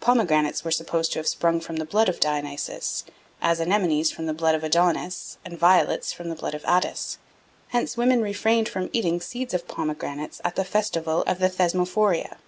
[0.00, 3.04] Pomegranates were supposed to have sprung from the blood of Dionysus,
[3.42, 7.18] as anemones from the blood of Adonis and violets from the blood of Attis:
[7.68, 12.38] hence women refrained from eating seeds of pomegranates at the festival of the Thesmophoria.